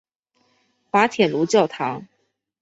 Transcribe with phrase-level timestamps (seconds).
[0.89, 2.07] 滑铁卢教堂。